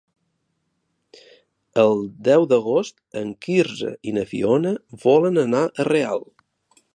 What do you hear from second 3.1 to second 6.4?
en Quirze i na Fiona volen anar a Real.